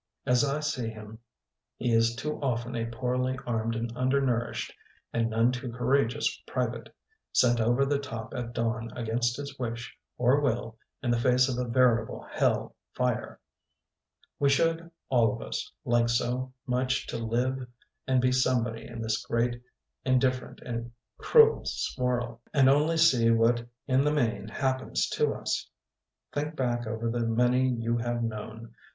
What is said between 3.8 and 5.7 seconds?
undernourished, and none